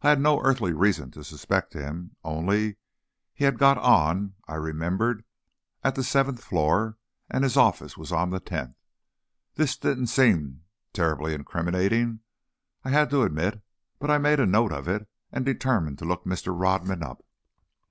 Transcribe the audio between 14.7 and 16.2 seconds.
of it, and determined to